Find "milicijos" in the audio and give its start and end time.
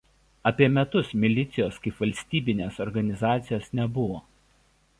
1.23-1.77